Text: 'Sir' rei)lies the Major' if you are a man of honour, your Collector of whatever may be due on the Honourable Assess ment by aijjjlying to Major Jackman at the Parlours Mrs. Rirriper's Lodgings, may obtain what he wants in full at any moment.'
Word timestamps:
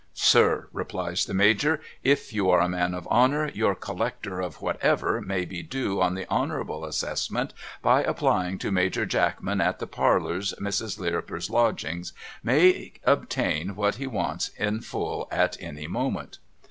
'Sir' 0.33 0.67
rei)lies 0.73 1.27
the 1.27 1.35
Major' 1.35 1.79
if 2.13 2.33
you 2.33 2.49
are 2.49 2.59
a 2.59 2.67
man 2.67 2.95
of 2.95 3.05
honour, 3.09 3.49
your 3.53 3.75
Collector 3.75 4.41
of 4.41 4.59
whatever 4.59 5.21
may 5.21 5.45
be 5.45 5.61
due 5.61 6.01
on 6.01 6.15
the 6.15 6.27
Honourable 6.27 6.85
Assess 6.85 7.29
ment 7.29 7.53
by 7.83 8.01
aijjjlying 8.05 8.59
to 8.61 8.71
Major 8.71 9.05
Jackman 9.05 9.61
at 9.61 9.77
the 9.77 9.85
Parlours 9.85 10.55
Mrs. 10.59 10.97
Rirriper's 10.99 11.51
Lodgings, 11.51 12.13
may 12.41 12.93
obtain 13.03 13.75
what 13.75 13.97
he 13.97 14.07
wants 14.07 14.47
in 14.57 14.79
full 14.81 15.27
at 15.29 15.55
any 15.61 15.85
moment.' 15.85 16.39